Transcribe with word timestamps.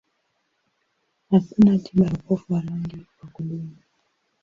Hakuna 1.29 1.77
tiba 1.79 2.05
ya 2.05 2.13
upofu 2.13 2.53
wa 2.53 2.61
rangi 2.61 3.05
wa 3.23 3.29
kudumu. 3.29 3.75